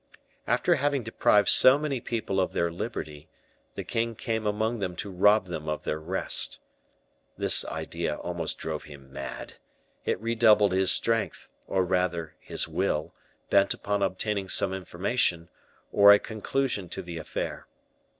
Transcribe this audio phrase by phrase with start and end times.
[0.47, 3.29] After having deprived so many people of their liberty,
[3.75, 6.59] the king came among them to rob them of their rest.
[7.37, 9.57] This idea almost drove him mad;
[10.03, 13.13] it redoubled his strength, or rather his will,
[13.51, 15.49] bent upon obtaining some information,
[15.91, 17.67] or a conclusion to the affair.